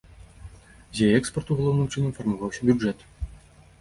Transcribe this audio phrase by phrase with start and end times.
[0.99, 2.99] З яе экспарту галоўным чынам фармаваўся бюджэт.